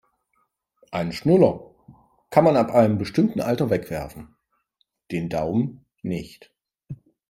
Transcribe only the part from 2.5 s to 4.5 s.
ab einem bestimmten Alter wegwerfen,